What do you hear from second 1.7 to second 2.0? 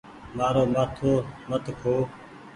کو۔